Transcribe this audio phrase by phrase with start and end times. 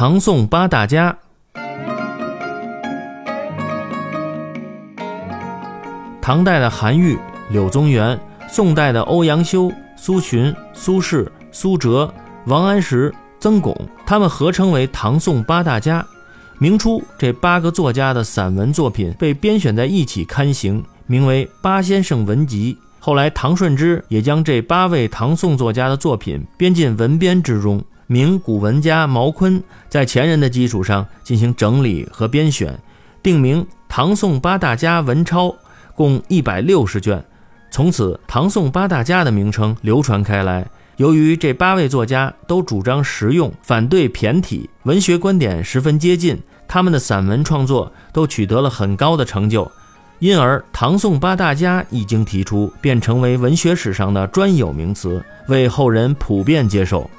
[0.00, 1.18] 唐宋八大家。
[6.22, 7.18] 唐代的韩愈、
[7.50, 8.16] 柳宗元，
[8.48, 12.14] 宋代的欧阳修、苏洵、苏轼、苏辙、
[12.46, 13.76] 王安石、曾巩，
[14.06, 16.06] 他们合称为唐宋八大家。
[16.60, 22.78] 明初，这八个作家的散文作品被编选在一起刊行，名为《八先生文集》。
[23.00, 27.82] 后来，唐顺之也将这八位唐宋作家的作品编进文编之中。
[28.10, 32.74] 明古文家毛坤在前人的基础上进行整理和编选，
[33.22, 35.48] 定名《唐宋八大家文钞》。
[35.94, 37.22] 共一百六十卷，
[37.70, 40.66] 从此唐宋八大家的名称流传开来。
[40.96, 49.70] 由于这八位作家都主张实用，反对骈体，文学观点十分接近，他们的散文创作都取得了很高的成就，
[50.20, 57.10] 因而唐宋八大家一经提出，便成为文学史上的专有名词，为后人普遍接受。